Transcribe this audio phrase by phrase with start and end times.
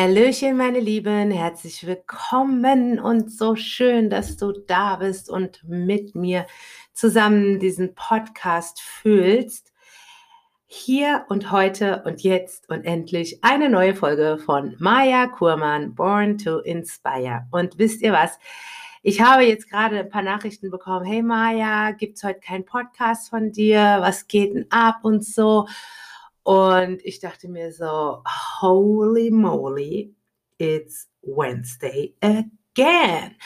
[0.00, 6.46] Hallöchen, meine Lieben, herzlich willkommen und so schön, dass du da bist und mit mir
[6.92, 9.72] zusammen diesen Podcast fühlst.
[10.66, 16.60] Hier und heute und jetzt und endlich eine neue Folge von Maya Kurmann, Born to
[16.60, 17.48] Inspire.
[17.50, 18.38] Und wisst ihr was?
[19.02, 21.06] Ich habe jetzt gerade ein paar Nachrichten bekommen.
[21.06, 23.96] Hey Maya, gibt es heute keinen Podcast von dir?
[23.98, 25.66] Was geht denn ab und so?
[26.42, 28.22] Und ich dachte mir so,
[28.60, 30.14] holy moly,
[30.58, 33.36] it's Wednesday again.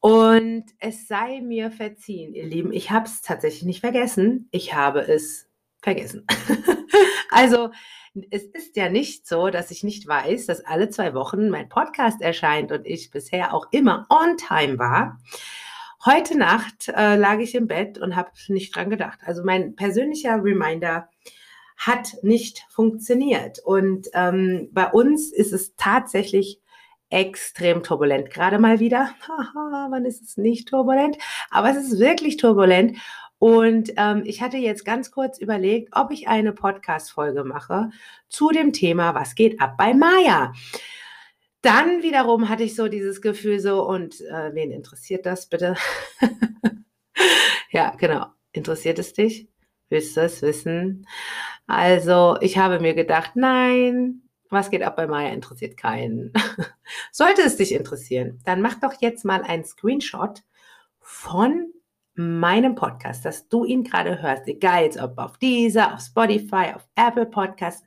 [0.00, 4.48] Und es sei mir verziehen, ihr Lieben, ich habe es tatsächlich nicht vergessen.
[4.50, 5.48] Ich habe es
[5.82, 6.26] vergessen.
[7.30, 7.70] also
[8.30, 12.20] es ist ja nicht so, dass ich nicht weiß, dass alle zwei Wochen mein Podcast
[12.20, 15.18] erscheint und ich bisher auch immer on time war.
[16.04, 19.20] Heute Nacht äh, lag ich im Bett und habe nicht dran gedacht.
[19.24, 21.08] Also mein persönlicher Reminder
[21.86, 23.58] hat nicht funktioniert.
[23.58, 26.60] Und ähm, bei uns ist es tatsächlich
[27.10, 28.30] extrem turbulent.
[28.30, 29.10] Gerade mal wieder.
[29.28, 31.16] Haha, wann ist es nicht turbulent?
[31.50, 32.98] Aber es ist wirklich turbulent.
[33.38, 37.90] Und ähm, ich hatte jetzt ganz kurz überlegt, ob ich eine Podcast-Folge mache
[38.28, 40.52] zu dem Thema, was geht ab bei Maya.
[41.60, 45.76] Dann wiederum hatte ich so dieses Gefühl so, und äh, wen interessiert das bitte?
[47.70, 48.26] ja, genau.
[48.52, 49.48] Interessiert es dich?
[49.88, 51.06] Willst du es wissen?
[51.66, 56.32] Also, ich habe mir gedacht, nein, was geht ab bei Maya interessiert keinen.
[57.12, 60.42] Sollte es dich interessieren, dann mach doch jetzt mal einen Screenshot
[61.00, 61.72] von
[62.14, 66.86] meinem Podcast, dass du ihn gerade hörst, egal jetzt ob auf dieser, auf Spotify, auf
[66.94, 67.84] Apple Podcast,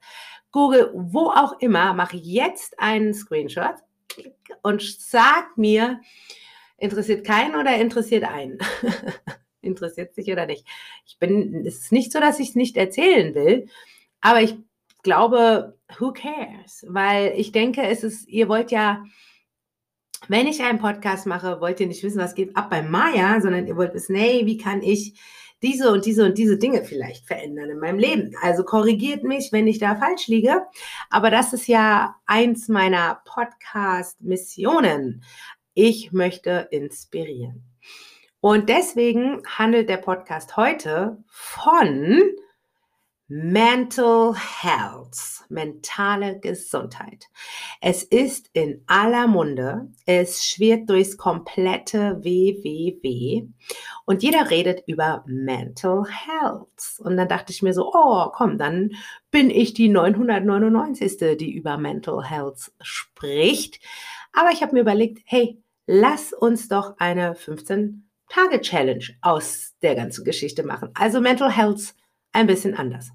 [0.52, 3.76] Google, wo auch immer, mach jetzt einen Screenshot
[4.64, 6.02] und sag mir,
[6.78, 8.58] interessiert keinen oder interessiert einen?
[9.68, 10.66] interessiert sich oder nicht.
[11.06, 13.68] Ich bin, es ist nicht so, dass ich es nicht erzählen will,
[14.22, 14.55] aber ich
[15.04, 16.86] glaube, who cares?
[16.88, 19.04] Weil ich denke, es ist, ihr wollt ja,
[20.27, 23.67] wenn ich einen Podcast mache, wollt ihr nicht wissen, was geht ab bei Maya, sondern
[23.67, 25.14] ihr wollt wissen, hey, wie kann ich
[25.61, 28.36] diese und diese und diese Dinge vielleicht verändern in meinem Leben.
[28.42, 30.64] Also korrigiert mich, wenn ich da falsch liege.
[31.10, 35.23] Aber das ist ja eins meiner Podcast-Missionen.
[35.73, 37.64] Ich möchte inspirieren.
[38.47, 42.21] Und deswegen handelt der Podcast heute von
[43.27, 47.25] Mental Health, mentale Gesundheit.
[47.81, 53.49] Es ist in aller Munde, es schwirrt durchs komplette WWW
[54.05, 56.99] und jeder redet über Mental Health.
[56.99, 58.91] Und dann dachte ich mir so, oh, komm, dann
[59.29, 61.17] bin ich die 999.
[61.37, 63.81] die über Mental Health spricht.
[64.31, 70.23] Aber ich habe mir überlegt, hey, lass uns doch eine 15 Tage-Challenge aus der ganzen
[70.26, 70.89] Geschichte machen.
[70.93, 71.93] Also Mental Health
[72.32, 73.10] ein bisschen anders.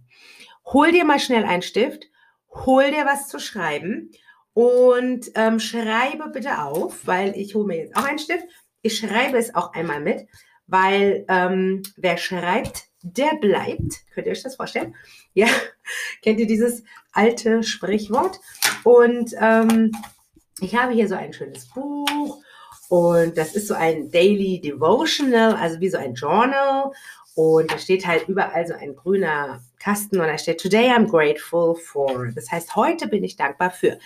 [0.67, 2.05] Hol dir mal schnell einen Stift,
[2.50, 4.11] hol dir was zu schreiben
[4.55, 8.45] und ähm, schreibe bitte auf, weil ich hole mir jetzt auch einen Stift.
[8.83, 10.27] Ich schreibe es auch einmal mit,
[10.67, 14.00] weil ähm, wer schreibt, der bleibt.
[14.15, 14.94] Könnt ihr euch das vorstellen?
[15.34, 15.49] Ja,
[16.21, 18.39] kennt ihr dieses alte Sprichwort?
[18.84, 19.91] Und ähm,
[20.61, 22.42] ich habe hier so ein schönes Buch
[22.93, 26.93] und das ist so ein Daily Devotional, also wie so ein Journal.
[27.35, 31.75] Und da steht halt überall so ein grüner Kasten und da steht Today I'm grateful
[31.75, 32.29] for.
[32.35, 33.99] Das heißt, heute bin ich dankbar für.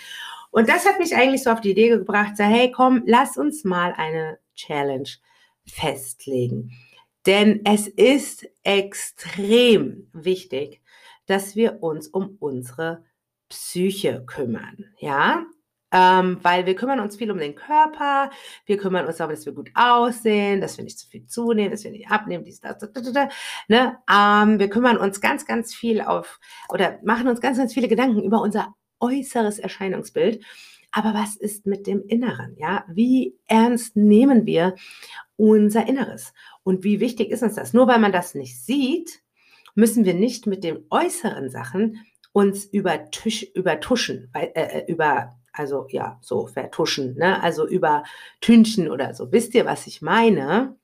[0.53, 3.65] Und das hat mich eigentlich so auf die Idee gebracht, so, hey, komm, lass uns
[3.65, 5.09] mal eine Challenge
[5.67, 6.71] festlegen.
[7.27, 10.81] Denn es ist extrem wichtig,
[11.27, 13.03] dass wir uns um unsere
[13.49, 14.85] Psyche kümmern.
[14.99, 15.45] Ja,
[15.93, 18.31] ähm, weil wir kümmern uns viel um den Körper,
[18.65, 21.85] wir kümmern uns darum, dass wir gut aussehen, dass wir nicht zu viel zunehmen, dass
[21.85, 23.29] wir nicht abnehmen, dies, das, das, das, das
[23.69, 23.99] ne?
[24.11, 28.23] Ähm, wir kümmern uns ganz, ganz viel auf oder machen uns ganz, ganz viele Gedanken
[28.23, 30.45] über unser äußeres Erscheinungsbild.
[30.93, 32.57] Aber was ist mit dem Inneren?
[32.57, 34.75] Ja, wie ernst nehmen wir
[35.37, 36.33] unser Inneres?
[36.63, 37.75] Und wie wichtig ist uns das?
[37.75, 39.21] Nur weil man das nicht sieht,
[39.75, 46.47] müssen wir nicht mit den äußeren Sachen uns übertuschen, äh, äh, über also ja, so
[46.47, 47.43] vertuschen, ne?
[47.43, 48.05] also über
[48.41, 49.33] Tünchen oder so.
[49.33, 50.77] Wisst ihr, was ich meine?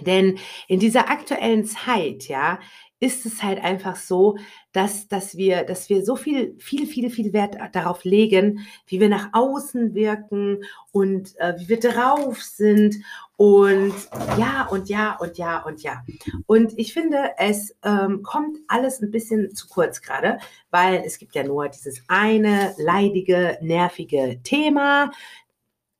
[0.00, 2.58] Denn in dieser aktuellen Zeit, ja,
[3.04, 4.38] ist es halt einfach so,
[4.72, 9.10] dass, dass, wir, dass wir so viel, viel, viel, viel Wert darauf legen, wie wir
[9.10, 12.96] nach außen wirken und äh, wie wir drauf sind
[13.36, 13.92] und
[14.38, 16.02] ja und ja und ja und ja.
[16.46, 20.38] Und ich finde, es ähm, kommt alles ein bisschen zu kurz gerade,
[20.70, 25.10] weil es gibt ja nur dieses eine leidige, nervige Thema.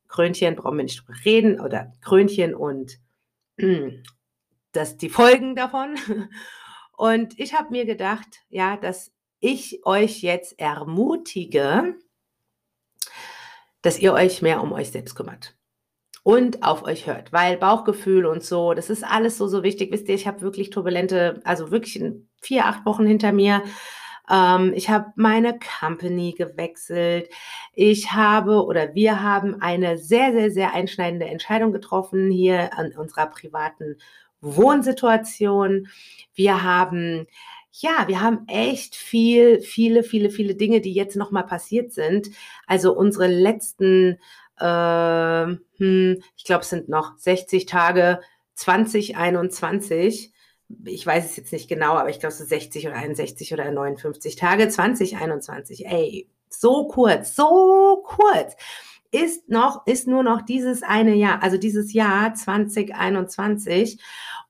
[0.08, 2.98] Krönchen brauchen wir nicht drüber reden oder Krönchen und
[4.72, 5.98] das, die Folgen davon.
[6.96, 11.96] Und ich habe mir gedacht, ja, dass ich euch jetzt ermutige,
[13.82, 15.56] dass ihr euch mehr um euch selbst kümmert
[16.22, 19.92] und auf euch hört, weil Bauchgefühl und so, das ist alles so, so wichtig.
[19.92, 22.02] Wisst ihr, ich habe wirklich turbulente, also wirklich
[22.40, 23.62] vier, acht Wochen hinter mir.
[24.30, 27.28] Ähm, ich habe meine Company gewechselt.
[27.74, 33.26] Ich habe oder wir haben eine sehr, sehr, sehr einschneidende Entscheidung getroffen hier an unserer
[33.26, 33.98] privaten
[34.44, 35.88] Wohnsituation.
[36.34, 37.26] Wir haben
[37.76, 42.30] ja, wir haben echt viel, viele, viele, viele Dinge, die jetzt nochmal passiert sind.
[42.68, 44.20] Also unsere letzten
[44.58, 45.46] äh,
[45.78, 48.20] hm, ich glaube, es sind noch 60 Tage
[48.54, 50.32] 2021.
[50.84, 53.70] Ich weiß es jetzt nicht genau, aber ich glaube, es sind 60 oder 61 oder
[53.70, 55.86] 59 Tage 2021.
[55.86, 58.56] Ey, so kurz, so kurz
[59.10, 64.00] ist noch, ist nur noch dieses eine Jahr, also dieses Jahr 2021.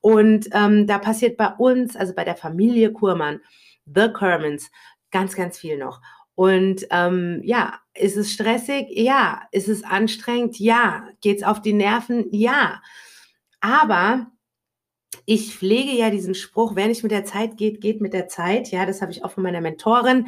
[0.05, 3.41] Und ähm, da passiert bei uns, also bei der Familie Kurmann,
[3.87, 4.69] The Kermans,
[5.09, 5.99] ganz, ganz viel noch.
[6.35, 8.85] Und ähm, ja, ist es stressig?
[8.91, 9.41] Ja.
[9.51, 10.59] Ist es anstrengend?
[10.59, 11.07] Ja.
[11.21, 12.27] Geht es auf die Nerven?
[12.29, 12.83] Ja.
[13.61, 14.27] Aber
[15.25, 18.69] ich pflege ja diesen Spruch, wer nicht mit der Zeit geht, geht mit der Zeit.
[18.69, 20.27] Ja, das habe ich auch von meiner Mentorin.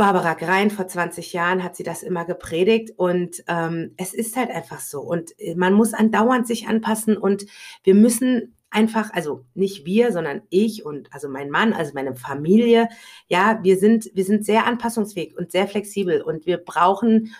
[0.00, 4.48] Barbara Grein vor 20 Jahren hat sie das immer gepredigt und ähm, es ist halt
[4.48, 7.44] einfach so und äh, man muss andauernd sich anpassen und
[7.84, 12.88] wir müssen einfach, also nicht wir, sondern ich und also mein Mann, also meine Familie,
[13.28, 17.34] ja, wir sind, wir sind sehr anpassungsfähig und sehr flexibel und wir brauchen,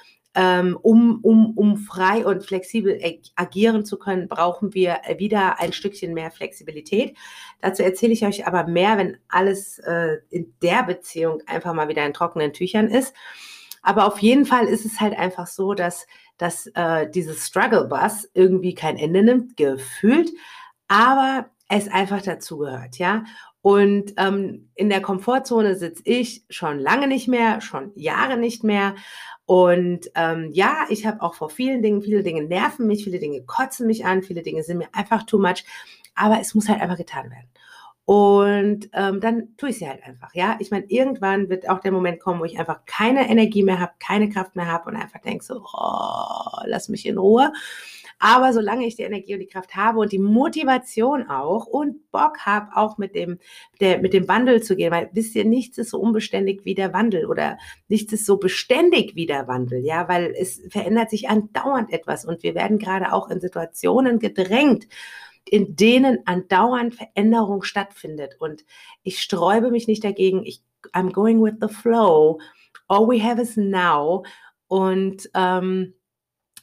[0.82, 3.00] um, um, um frei und flexibel
[3.34, 7.16] agieren zu können, brauchen wir wieder ein Stückchen mehr Flexibilität.
[7.60, 12.06] Dazu erzähle ich euch aber mehr, wenn alles äh, in der Beziehung einfach mal wieder
[12.06, 13.14] in trockenen Tüchern ist.
[13.82, 16.06] Aber auf jeden Fall ist es halt einfach so, dass,
[16.38, 20.30] dass äh, dieses Struggle Bus irgendwie kein Ende nimmt, gefühlt
[20.90, 23.22] aber es einfach dazugehört, ja.
[23.62, 28.94] Und ähm, in der Komfortzone sitze ich schon lange nicht mehr, schon Jahre nicht mehr.
[29.44, 33.42] Und ähm, ja, ich habe auch vor vielen Dingen, viele Dinge nerven mich, viele Dinge
[33.42, 35.64] kotzen mich an, viele Dinge sind mir einfach too much.
[36.14, 37.48] Aber es muss halt einfach getan werden.
[38.10, 40.34] Und ähm, dann tue ich sie halt einfach.
[40.34, 43.78] Ja, ich meine, irgendwann wird auch der Moment kommen, wo ich einfach keine Energie mehr
[43.78, 47.52] habe, keine Kraft mehr habe und einfach denke so, oh, lass mich in Ruhe.
[48.22, 52.40] Aber solange ich die Energie und die Kraft habe und die Motivation auch und Bock
[52.40, 53.38] habe, auch mit dem,
[53.80, 56.92] der, mit dem Wandel zu gehen, weil wisst ihr, nichts ist so unbeständig wie der
[56.92, 57.56] Wandel oder
[57.88, 62.42] nichts ist so beständig wie der Wandel, ja, weil es verändert sich andauernd etwas und
[62.42, 64.86] wir werden gerade auch in Situationen gedrängt,
[65.46, 68.36] in denen andauernd Veränderung stattfindet.
[68.38, 68.66] Und
[69.02, 70.44] ich sträube mich nicht dagegen.
[70.44, 70.62] Ich,
[70.92, 72.38] I'm going with the flow.
[72.86, 74.24] All we have is now.
[74.68, 75.94] Und ähm,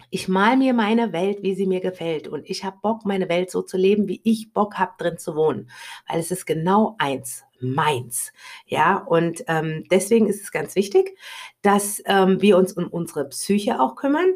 [0.10, 2.28] ich mal mir meine Welt, wie sie mir gefällt.
[2.28, 5.36] Und ich habe Bock, meine Welt so zu leben, wie ich Bock habe, drin zu
[5.36, 5.70] wohnen.
[6.08, 8.32] Weil es ist genau eins, meins.
[8.66, 11.18] Ja, und ähm, deswegen ist es ganz wichtig,
[11.62, 14.34] dass ähm, wir uns um unsere Psyche auch kümmern.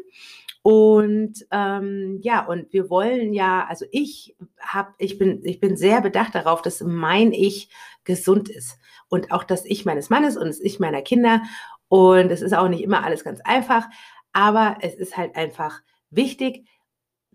[0.62, 6.00] Und ähm, ja, und wir wollen ja, also ich habe, ich bin, ich bin sehr
[6.00, 7.68] bedacht darauf, dass mein Ich
[8.04, 8.78] gesund ist
[9.08, 11.42] und auch das Ich meines Mannes und das Ich meiner Kinder.
[11.88, 13.86] Und es ist auch nicht immer alles ganz einfach,
[14.32, 16.66] aber es ist halt einfach wichtig,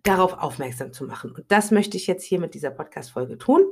[0.04, 1.32] darauf aufmerksam zu machen.
[1.32, 3.66] Und das möchte ich jetzt hier mit dieser Podcast-Folge tun.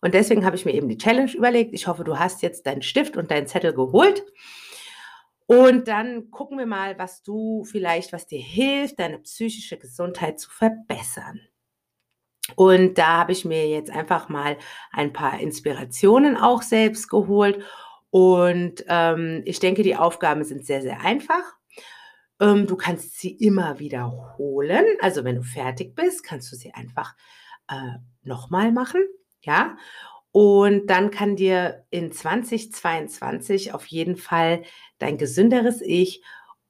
[0.00, 1.74] Und deswegen habe ich mir eben die Challenge überlegt.
[1.74, 4.24] Ich hoffe, du hast jetzt deinen Stift und deinen Zettel geholt.
[5.46, 10.48] Und dann gucken wir mal, was du vielleicht, was dir hilft, deine psychische Gesundheit zu
[10.48, 11.40] verbessern.
[12.56, 14.56] Und da habe ich mir jetzt einfach mal
[14.92, 17.62] ein paar Inspirationen auch selbst geholt.
[18.10, 21.59] Und ähm, ich denke, die Aufgaben sind sehr, sehr einfach.
[22.40, 24.84] Ähm, du kannst sie immer wiederholen.
[25.00, 27.14] Also wenn du fertig bist, kannst du sie einfach
[27.68, 29.02] äh, nochmal machen.
[29.42, 29.76] Ja.
[30.32, 34.62] Und dann kann dir in 2022 auf jeden Fall
[34.98, 36.22] dein gesünderes Ich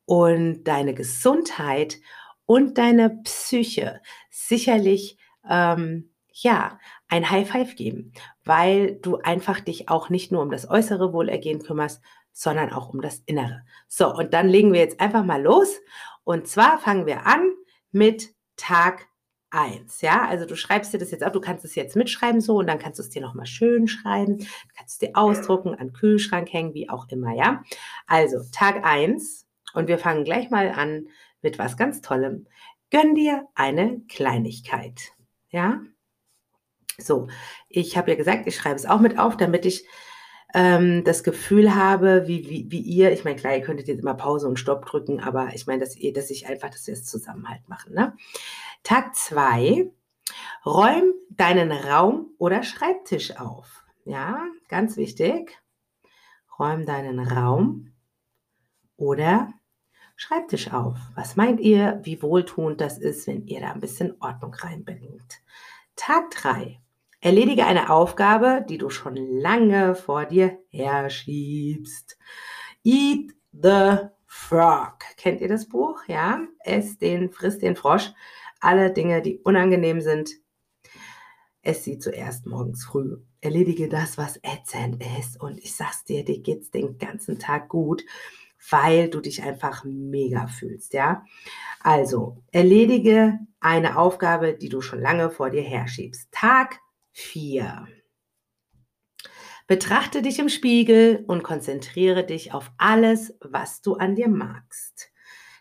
[0.07, 1.99] und deine Gesundheit
[2.47, 4.01] und deine Psyche
[4.31, 8.13] sicherlich ähm, ja ein High Five geben,
[8.51, 12.03] weil du einfach dich auch nicht nur um das äußere Wohlergehen kümmerst,
[12.33, 13.63] sondern auch um das Innere.
[13.87, 15.79] So, und dann legen wir jetzt einfach mal los.
[16.25, 17.49] Und zwar fangen wir an
[17.93, 19.07] mit Tag
[19.51, 20.01] 1.
[20.01, 22.67] Ja, also du schreibst dir das jetzt auf, du kannst es jetzt mitschreiben so und
[22.67, 24.39] dann kannst du es dir nochmal schön schreiben,
[24.77, 27.63] kannst es dir ausdrucken, an den Kühlschrank hängen, wie auch immer, ja.
[28.09, 31.07] Also Tag 1 und wir fangen gleich mal an
[31.41, 32.49] mit was ganz Tollem.
[32.91, 35.13] Gönn dir eine Kleinigkeit,
[35.51, 35.83] ja.
[37.03, 37.29] So,
[37.69, 39.87] ich habe ja gesagt, ich schreibe es auch mit auf, damit ich
[40.55, 44.15] ähm, das Gefühl habe, wie, wie, wie ihr, ich meine, klar, ihr könntet jetzt immer
[44.15, 47.05] Pause und Stopp drücken, aber ich meine, dass ihr, dass ich einfach, dass wir es
[47.05, 47.95] zusammen halt machen.
[47.95, 48.17] Ne?
[48.83, 49.91] Tag 2,
[50.67, 53.85] räum deinen Raum oder Schreibtisch auf.
[54.05, 55.59] Ja, ganz wichtig.
[56.59, 57.93] Räum deinen Raum
[58.97, 59.53] oder
[60.17, 60.99] Schreibtisch auf.
[61.15, 65.41] Was meint ihr, wie wohltuend das ist, wenn ihr da ein bisschen Ordnung reinbringt?
[65.97, 66.79] Tag 3.
[67.23, 72.17] Erledige eine Aufgabe, die du schon lange vor dir herschiebst.
[72.83, 75.01] Eat the Frog.
[75.19, 76.03] Kennt ihr das Buch?
[76.07, 76.41] Ja?
[76.61, 78.11] Ess den, friss den Frosch.
[78.61, 80.31] Alle Dinge, die unangenehm sind,
[81.61, 83.19] ess sie zuerst morgens früh.
[83.43, 85.39] Erledige das, was ätzend ist.
[85.39, 88.03] Und ich sag's dir, dir geht's den ganzen Tag gut,
[88.71, 91.23] weil du dich einfach mega fühlst, ja?
[91.81, 96.33] Also, erledige eine Aufgabe, die du schon lange vor dir herschiebst.
[96.33, 96.81] Tag
[97.13, 97.87] 4.
[99.67, 105.13] Betrachte dich im Spiegel und konzentriere dich auf alles, was du an dir magst.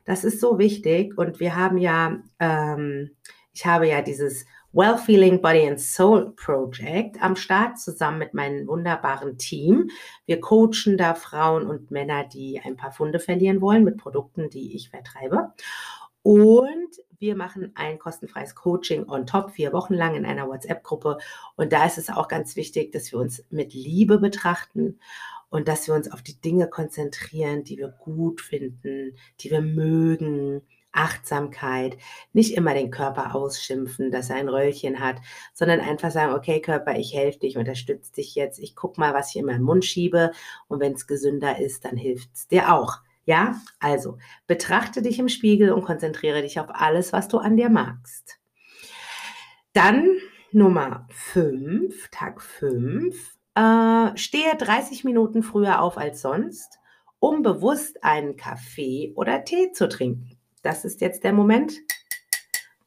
[0.03, 3.11] Das ist so wichtig und wir haben ja, ähm,
[3.53, 8.67] ich habe ja dieses Well Feeling Body and Soul Project am Start zusammen mit meinem
[8.67, 9.89] wunderbaren Team.
[10.25, 14.75] Wir coachen da Frauen und Männer, die ein paar Funde verlieren wollen mit Produkten, die
[14.75, 15.53] ich vertreibe.
[16.21, 16.89] Und
[17.19, 21.17] wir machen ein kostenfreies Coaching on top, vier Wochen lang in einer WhatsApp-Gruppe.
[21.55, 24.99] Und da ist es auch ganz wichtig, dass wir uns mit Liebe betrachten
[25.49, 30.61] und dass wir uns auf die Dinge konzentrieren, die wir gut finden, die wir mögen.
[30.91, 31.97] Achtsamkeit,
[32.33, 35.17] nicht immer den Körper ausschimpfen, dass er ein Röllchen hat,
[35.53, 39.29] sondern einfach sagen, okay Körper, ich helfe dich, unterstütze dich jetzt, ich gucke mal, was
[39.29, 40.31] ich in meinen Mund schiebe
[40.67, 42.97] und wenn es gesünder ist, dann hilft es dir auch.
[43.25, 47.69] Ja, also betrachte dich im Spiegel und konzentriere dich auf alles, was du an dir
[47.69, 48.39] magst.
[49.73, 50.17] Dann
[50.51, 56.79] Nummer 5, Tag 5, äh, stehe 30 Minuten früher auf als sonst,
[57.19, 60.39] um bewusst einen Kaffee oder Tee zu trinken.
[60.63, 61.73] Das ist jetzt der Moment,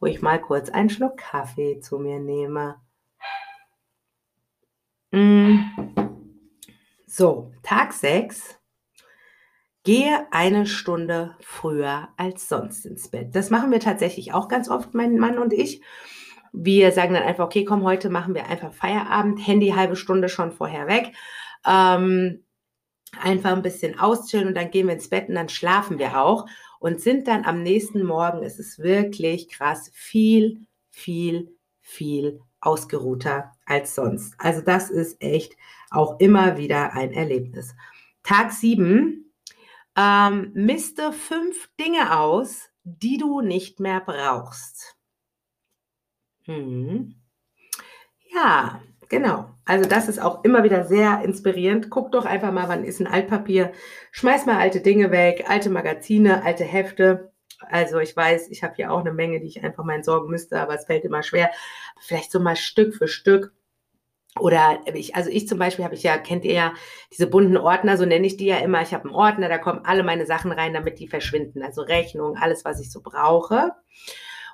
[0.00, 2.80] wo ich mal kurz einen Schluck Kaffee zu mir nehme.
[5.12, 5.60] Mm.
[7.06, 8.58] So, Tag 6
[9.84, 13.34] Gehe eine Stunde früher als sonst ins Bett.
[13.34, 15.82] Das machen wir tatsächlich auch ganz oft, mein Mann und ich.
[16.52, 20.52] Wir sagen dann einfach, okay, komm, heute machen wir einfach Feierabend, Handy halbe Stunde schon
[20.52, 21.12] vorher weg.
[21.66, 22.44] Ähm,
[23.20, 26.46] einfach ein bisschen auschillen und dann gehen wir ins Bett und dann schlafen wir auch
[26.78, 33.94] und sind dann am nächsten Morgen, es ist wirklich krass, viel, viel, viel ausgeruhter als
[33.94, 34.34] sonst.
[34.38, 35.56] Also das ist echt
[35.90, 37.74] auch immer wieder ein Erlebnis.
[38.22, 39.21] Tag 7
[39.96, 44.96] ähm, miste fünf Dinge aus, die du nicht mehr brauchst.
[46.44, 47.14] Hm.
[48.34, 49.50] Ja, genau.
[49.64, 51.90] Also das ist auch immer wieder sehr inspirierend.
[51.90, 53.72] Guck doch einfach mal, wann ist ein Altpapier.
[54.10, 57.32] Schmeiß mal alte Dinge weg, alte Magazine, alte Hefte.
[57.70, 60.60] Also ich weiß, ich habe hier auch eine Menge, die ich einfach mal entsorgen müsste,
[60.60, 61.50] aber es fällt immer schwer.
[62.00, 63.54] Vielleicht so mal Stück für Stück
[64.40, 66.74] oder ich, also ich zum Beispiel habe ich ja, kennt ihr ja
[67.12, 68.80] diese bunten Ordner, so nenne ich die ja immer.
[68.80, 71.62] Ich habe einen Ordner, da kommen alle meine Sachen rein, damit die verschwinden.
[71.62, 73.72] Also Rechnungen, alles, was ich so brauche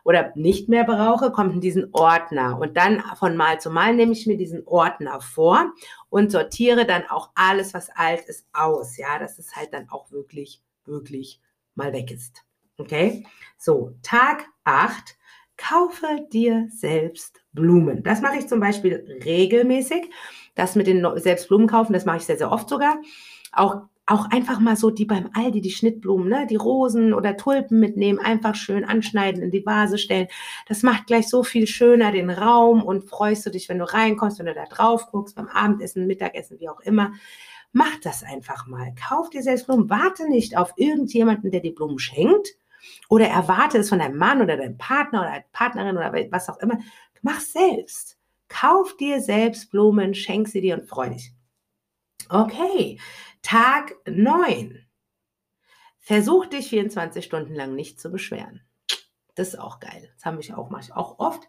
[0.04, 2.58] oder nicht mehr brauche, kommt in diesen Ordner.
[2.58, 5.72] Und dann von Mal zu Mal nehme ich mir diesen Ordner vor
[6.08, 8.96] und sortiere dann auch alles, was alt ist, aus.
[8.96, 11.40] Ja, dass es halt dann auch wirklich, wirklich
[11.74, 12.42] mal weg ist.
[12.78, 13.26] Okay?
[13.58, 15.16] So, Tag 8
[15.56, 18.02] kaufe dir selbst Blumen.
[18.02, 20.10] Das mache ich zum Beispiel regelmäßig.
[20.54, 22.98] Das mit den selbst Blumen kaufen, das mache ich sehr, sehr oft sogar.
[23.52, 26.46] Auch, auch einfach mal so die beim Aldi, die Schnittblumen, ne?
[26.48, 30.28] die Rosen oder Tulpen mitnehmen, einfach schön anschneiden, in die Vase stellen.
[30.66, 34.38] Das macht gleich so viel schöner den Raum und freust du dich, wenn du reinkommst,
[34.38, 37.12] wenn du da drauf guckst, beim Abendessen, Mittagessen, wie auch immer.
[37.72, 38.94] Mach das einfach mal.
[39.08, 39.90] Kauf dir selbst Blumen.
[39.90, 42.56] Warte nicht auf irgendjemanden, der die Blumen schenkt,
[43.08, 46.78] oder erwarte es von deinem Mann oder deinem Partner oder Partnerin oder was auch immer.
[47.22, 48.18] Mach selbst.
[48.48, 51.32] Kauf dir selbst Blumen, schenk sie dir und freu dich.
[52.28, 52.98] Okay,
[53.42, 54.86] Tag 9.
[55.98, 58.62] Versuch dich 24 Stunden lang nicht zu beschweren.
[59.34, 60.10] Das ist auch geil.
[60.14, 61.48] Das haben wir auch manchmal auch oft.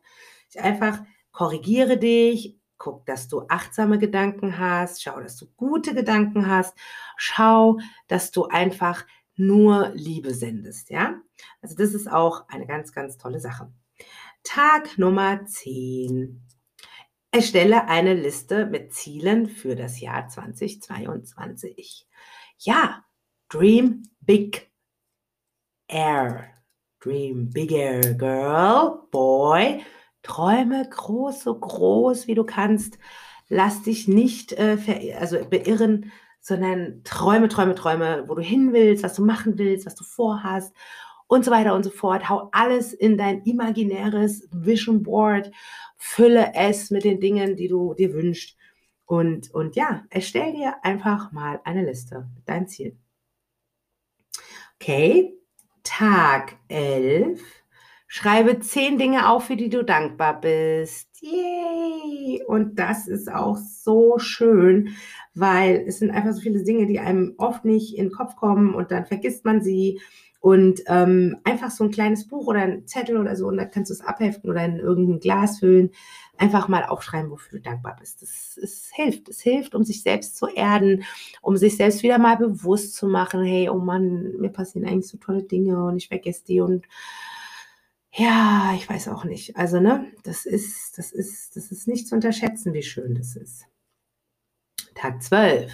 [0.49, 6.47] Ich einfach korrigiere dich, guck, dass du achtsame Gedanken hast, schau, dass du gute Gedanken
[6.47, 6.75] hast,
[7.17, 11.21] schau, dass du einfach nur Liebe sendest, ja?
[11.61, 13.71] Also das ist auch eine ganz, ganz tolle Sache.
[14.44, 16.41] Tag Nummer 10.
[17.32, 22.08] Erstelle eine Liste mit Zielen für das Jahr 2022.
[22.58, 23.03] Ja,
[23.50, 24.72] Dream Big
[25.88, 26.50] Air.
[27.00, 29.84] Dream Bigger, Girl, Boy.
[30.22, 32.98] Träume groß, so groß wie du kannst.
[33.48, 39.15] Lass dich nicht äh, also beirren sondern Träume, Träume, Träume, wo du hin willst, was
[39.15, 40.74] du machen willst, was du vorhast
[41.29, 42.27] und so weiter und so fort.
[42.27, 45.51] Hau alles in dein imaginäres Vision Board,
[45.95, 48.57] fülle es mit den Dingen, die du dir wünschst.
[49.05, 52.98] Und, und ja, erstell dir einfach mal eine Liste, dein Ziel.
[54.75, 55.36] Okay,
[55.83, 57.41] Tag 11.
[58.07, 61.09] Schreibe zehn Dinge auf, für die du dankbar bist.
[61.21, 62.43] Yay!
[62.48, 64.95] Und das ist auch so schön,
[65.36, 68.74] weil es sind einfach so viele Dinge, die einem oft nicht in den Kopf kommen
[68.74, 70.01] und dann vergisst man sie.
[70.39, 73.89] Und ähm, einfach so ein kleines Buch oder ein Zettel oder so, und da kannst
[73.89, 75.91] du es abheften oder in irgendein Glas füllen.
[76.38, 78.22] Einfach mal aufschreiben, wofür du dankbar bist.
[78.22, 79.27] Das, es hilft.
[79.27, 81.03] Es hilft, um sich selbst zu erden,
[81.41, 85.17] um sich selbst wieder mal bewusst zu machen, hey, oh Mann, mir passieren eigentlich so
[85.17, 86.86] tolle Dinge und ich vergesse die und
[88.13, 89.55] ja, ich weiß auch nicht.
[89.55, 93.65] Also, ne, das ist, das ist, das ist nicht zu unterschätzen, wie schön das ist.
[94.96, 95.72] Tag 12.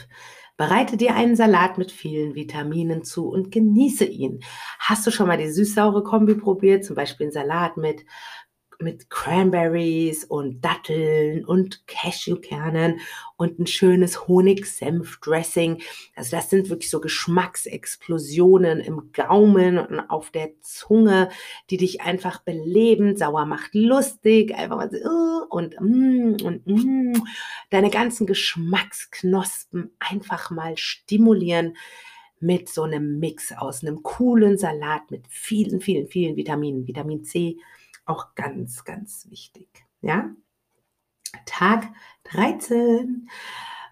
[0.58, 4.40] Bereite dir einen Salat mit vielen Vitaminen zu und genieße ihn.
[4.80, 6.86] Hast du schon mal die süß-saure Kombi probiert?
[6.86, 8.06] Zum Beispiel einen Salat mit
[8.80, 13.00] mit Cranberries und Datteln und Cashewkernen
[13.38, 15.82] und ein schönes Honig-Senf-Dressing.
[16.16, 21.30] Also das sind wirklich so Geschmacksexplosionen im Gaumen und auf der Zunge,
[21.70, 23.18] die dich einfach beleben.
[23.18, 27.14] Sauer macht lustig, einfach mal so, uh, und mm, und mm,
[27.70, 31.76] deine ganzen Geschmacksknospen einfach mal stimulieren
[32.40, 36.88] mit so einem Mix aus einem coolen Salat mit vielen, vielen, vielen Vitaminen.
[36.88, 37.58] Vitamin C,
[38.06, 39.86] auch ganz, ganz wichtig.
[40.02, 40.30] Ja?
[41.46, 41.92] Tag
[42.24, 43.30] 13.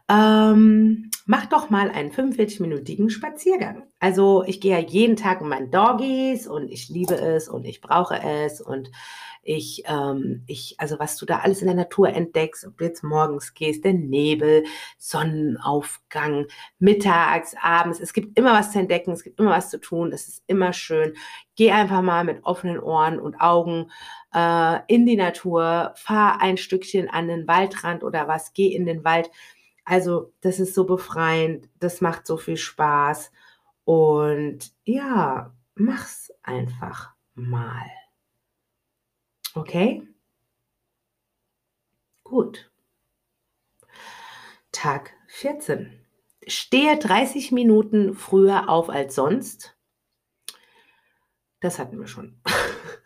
[0.10, 3.84] Ähm, mach doch mal einen 45-minütigen Spaziergang.
[4.00, 7.80] Also ich gehe ja jeden Tag mit meinen Doggies und ich liebe es und ich
[7.80, 8.92] brauche es und
[9.46, 13.04] ich, ähm, ich, also was du da alles in der Natur entdeckst, ob du jetzt
[13.04, 14.64] morgens gehst, der Nebel,
[14.98, 16.48] Sonnenaufgang,
[16.80, 20.28] mittags, abends, es gibt immer was zu entdecken, es gibt immer was zu tun, es
[20.30, 21.14] ist immer schön.
[21.56, 23.92] Geh einfach mal mit offenen Ohren und Augen
[24.34, 29.04] äh, in die Natur, fahr ein Stückchen an den Waldrand oder was, geh in den
[29.04, 29.30] Wald.
[29.86, 33.32] Also das ist so befreiend, das macht so viel Spaß
[33.84, 37.86] und ja, mach's einfach mal.
[39.56, 40.08] Okay?
[42.24, 42.72] Gut.
[44.72, 46.00] Tag 14.
[46.48, 49.78] Stehe 30 Minuten früher auf als sonst.
[51.60, 52.42] Das hatten wir schon.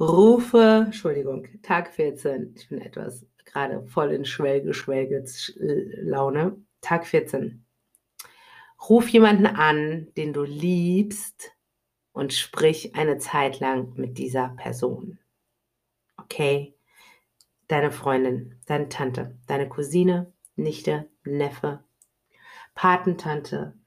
[0.00, 2.54] Rufe, Entschuldigung, Tag 14.
[2.56, 5.24] Ich bin etwas gerade voll in Schwelge, Schwelge
[6.02, 6.56] Laune.
[6.80, 7.64] Tag 14.
[8.88, 11.52] Ruf jemanden an, den du liebst
[12.12, 15.20] und sprich eine Zeit lang mit dieser Person.
[16.16, 16.74] Okay?
[17.68, 21.84] Deine Freundin, deine Tante, deine Cousine, Nichte, Neffe,
[22.74, 23.78] Patentante,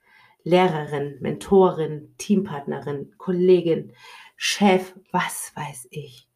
[0.43, 3.91] Lehrerin, Mentorin, Teampartnerin, Kollegin,
[4.37, 6.29] Chef, was weiß ich.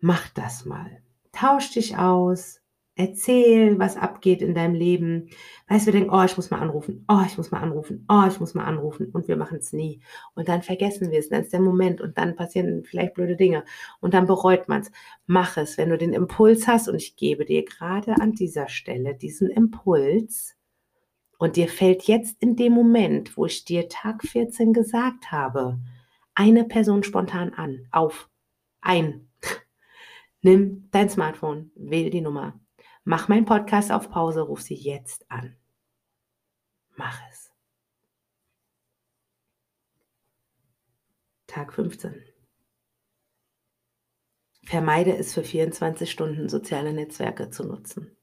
[0.00, 1.02] Mach das mal.
[1.32, 2.62] Tausch dich aus,
[2.94, 5.30] Erzähl, was abgeht in deinem Leben.
[5.66, 8.24] Weißt du, wir denken, oh, ich muss mal anrufen, oh, ich muss mal anrufen, oh,
[8.28, 10.02] ich muss mal anrufen und wir machen es nie.
[10.34, 13.64] Und dann vergessen wir es, dann ist der Moment und dann passieren vielleicht blöde Dinge
[14.00, 14.92] und dann bereut man es.
[15.24, 19.14] Mach es, wenn du den Impuls hast und ich gebe dir gerade an dieser Stelle
[19.14, 20.54] diesen Impuls
[21.38, 25.78] und dir fällt jetzt in dem Moment, wo ich dir Tag 14 gesagt habe,
[26.34, 28.28] eine Person spontan an, auf,
[28.80, 29.28] ein.
[30.40, 32.60] Nimm dein Smartphone, wähle die Nummer
[33.04, 35.56] Mach meinen Podcast auf Pause, ruf sie jetzt an.
[36.94, 37.50] Mach es.
[41.48, 42.24] Tag 15.
[44.64, 48.16] Vermeide es für 24 Stunden soziale Netzwerke zu nutzen.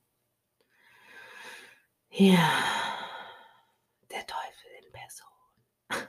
[2.09, 2.49] Ja,
[4.09, 6.07] der Teufel in Person.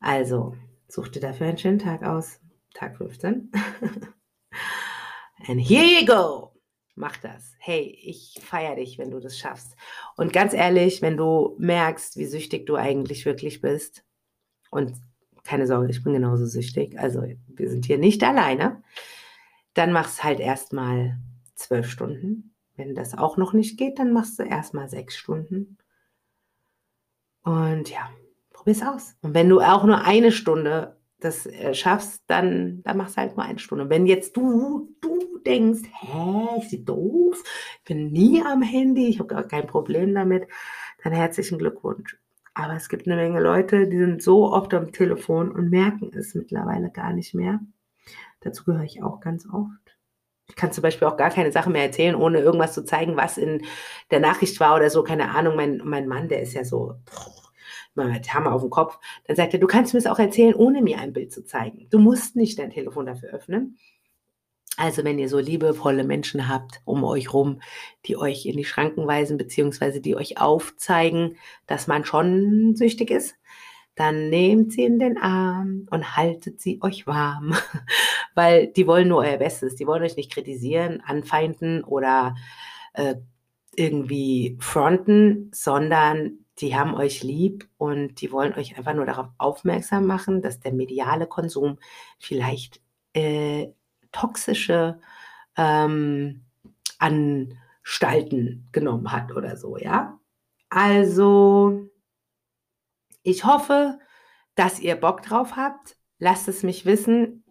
[0.00, 0.56] Also,
[0.88, 2.40] such dir dafür einen schönen Tag aus.
[2.74, 3.50] Tag 15.
[5.48, 6.52] And here you go
[6.98, 7.54] mach das.
[7.58, 9.76] Hey, ich feiere dich, wenn du das schaffst.
[10.16, 14.04] Und ganz ehrlich, wenn du merkst, wie süchtig du eigentlich wirklich bist,
[14.70, 14.92] und
[15.44, 18.82] keine Sorge, ich bin genauso süchtig, also wir sind hier nicht alleine,
[19.72, 21.18] dann machst halt erstmal
[21.54, 22.54] zwölf Stunden.
[22.76, 25.78] Wenn das auch noch nicht geht, dann machst du erstmal sechs Stunden.
[27.42, 28.10] Und ja,
[28.58, 29.16] probier's aus.
[29.22, 33.36] Und wenn du auch nur eine Stunde das äh, schaffst, dann, dann machst du halt
[33.36, 33.88] nur eine Stunde.
[33.88, 37.42] Wenn jetzt du, du denkst, hä, ist sie doof,
[37.78, 40.46] ich bin nie am Handy, ich habe gar kein Problem damit,
[41.02, 42.18] dann herzlichen Glückwunsch.
[42.54, 46.34] Aber es gibt eine Menge Leute, die sind so oft am Telefon und merken es
[46.34, 47.60] mittlerweile gar nicht mehr.
[48.40, 49.96] Dazu gehöre ich auch ganz oft.
[50.48, 53.38] Ich kann zum Beispiel auch gar keine Sachen mehr erzählen, ohne irgendwas zu zeigen, was
[53.38, 53.62] in
[54.10, 55.02] der Nachricht war oder so.
[55.02, 56.94] Keine Ahnung, mein, mein Mann, der ist ja so,
[57.47, 57.47] man
[58.02, 60.82] hat Hammer auf dem Kopf, dann sagt er, du kannst mir es auch erzählen, ohne
[60.82, 61.86] mir ein Bild zu zeigen.
[61.90, 63.78] Du musst nicht dein Telefon dafür öffnen.
[64.76, 67.60] Also wenn ihr so liebevolle Menschen habt um euch rum,
[68.06, 73.34] die euch in die Schranken weisen, beziehungsweise die euch aufzeigen, dass man schon süchtig ist,
[73.96, 77.54] dann nehmt sie in den Arm und haltet sie euch warm,
[78.36, 79.74] weil die wollen nur euer Bestes.
[79.74, 82.36] Die wollen euch nicht kritisieren, anfeinden oder
[82.92, 83.16] äh,
[83.74, 90.06] irgendwie fronten, sondern die haben euch lieb und die wollen euch einfach nur darauf aufmerksam
[90.06, 91.78] machen, dass der mediale Konsum
[92.18, 92.80] vielleicht
[93.12, 93.68] äh,
[94.12, 95.00] toxische
[95.56, 96.44] ähm,
[96.98, 100.18] Anstalten genommen hat oder so, ja.
[100.70, 101.88] Also,
[103.22, 103.98] ich hoffe,
[104.54, 105.96] dass ihr Bock drauf habt.
[106.18, 107.44] Lasst es mich wissen.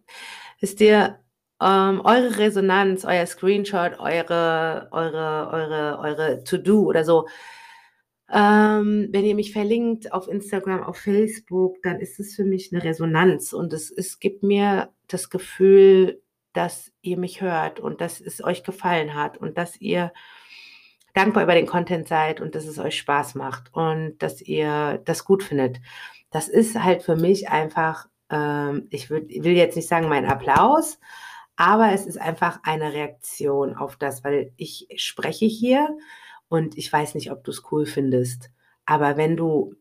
[0.59, 1.19] Ist dir
[1.61, 7.27] ähm, eure Resonanz, euer Screenshot, eure, eure, eure, eure To-Do oder so.
[8.31, 12.83] Ähm, wenn ihr mich verlinkt auf Instagram, auf Facebook, dann ist es für mich eine
[12.83, 18.43] Resonanz und es, es gibt mir das Gefühl, dass ihr mich hört und dass es
[18.43, 20.11] euch gefallen hat und dass ihr
[21.13, 25.23] dankbar über den Content seid und dass es euch Spaß macht und dass ihr das
[25.23, 25.79] gut findet.
[26.29, 30.99] Das ist halt für mich einfach, ähm, ich würd, will jetzt nicht sagen mein Applaus,
[31.55, 35.97] aber es ist einfach eine Reaktion auf das, weil ich spreche hier
[36.49, 38.51] und ich weiß nicht, ob du es cool findest.
[38.85, 39.75] Aber wenn du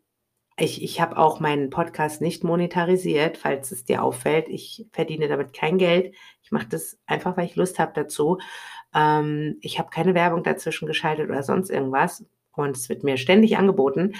[0.58, 4.48] ich, ich habe auch meinen Podcast nicht monetarisiert, falls es dir auffällt.
[4.48, 6.14] Ich verdiene damit kein Geld.
[6.42, 8.38] Ich mache das einfach, weil ich Lust habe dazu.
[8.94, 12.24] Ähm, ich habe keine Werbung dazwischen geschaltet oder sonst irgendwas.
[12.52, 14.14] Und es wird mir ständig angeboten,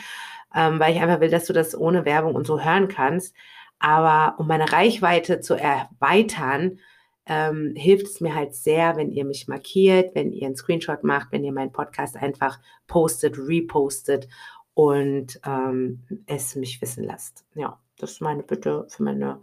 [0.55, 3.35] ähm, weil ich einfach will, dass du das ohne Werbung und so hören kannst.
[3.79, 6.81] Aber um meine Reichweite zu erweitern,
[7.27, 11.33] ähm, hilft es mir halt sehr, wenn ihr mich markiert, wenn ihr einen Screenshot macht,
[11.33, 14.29] wenn ihr meinen Podcast einfach postet, repostet
[14.75, 17.45] und ähm, es mich wissen lasst.
[17.55, 19.43] Ja, das ist meine Bitte für meine,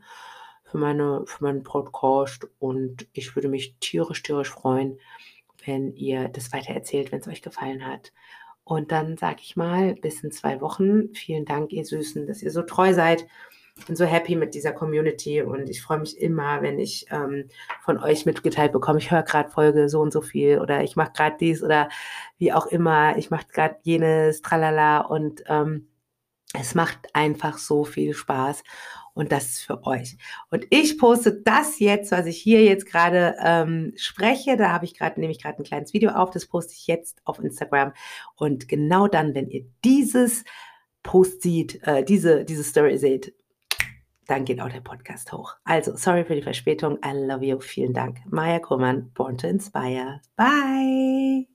[0.64, 4.98] für meine, für meinen Podcast und ich würde mich tierisch, tierisch freuen,
[5.66, 8.14] wenn ihr das weiter erzählt, wenn es euch gefallen hat.
[8.64, 11.14] Und dann sage ich mal, bis in zwei Wochen.
[11.14, 13.28] Vielen Dank, ihr Süßen, dass ihr so treu seid
[13.86, 17.50] bin so happy mit dieser Community und ich freue mich immer, wenn ich ähm,
[17.82, 21.12] von euch mitgeteilt bekomme, ich höre gerade Folge so und so viel oder ich mache
[21.14, 21.90] gerade dies oder
[22.38, 25.90] wie auch immer, ich mache gerade jenes, tralala und ähm,
[26.54, 28.64] es macht einfach so viel Spaß
[29.16, 30.18] und das ist für euch.
[30.50, 34.58] Und ich poste das jetzt, was ich hier jetzt gerade ähm, spreche.
[34.58, 37.22] Da habe ich gerade, nehme ich gerade ein kleines Video auf, das poste ich jetzt
[37.26, 37.94] auf Instagram.
[38.36, 40.44] Und genau dann, wenn ihr dieses
[41.04, 43.34] Post sieht, äh, diese, diese Story seht,
[44.34, 45.56] dann geht auch der Podcast hoch.
[45.64, 46.98] Also, sorry für die Verspätung.
[47.06, 47.60] I love you.
[47.60, 48.18] Vielen Dank.
[48.26, 50.22] Maya Krummann, Born to Inspire.
[50.36, 51.53] Bye.